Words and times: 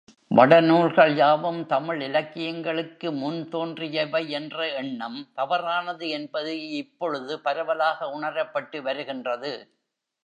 வடநூல்கள் 0.31 1.15
யாவும் 1.15 1.65
தமிழ் 1.65 2.01
இலக்கியங்களுக்கு 2.01 3.11
முன் 3.11 3.47
தோன்றியவையென்ற 3.51 4.73
எண்ணம் 4.75 5.19
தவறானது 5.33 6.09
என்பது 6.09 6.53
இப்பொழுது 6.71 7.39
பரவலாக 7.39 8.09
உணரப்பட்டு 8.09 8.81
வருகின்றது. 8.81 9.53